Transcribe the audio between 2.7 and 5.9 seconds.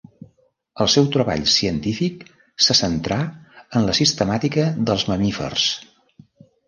centrà en la sistemàtica dels mamífers.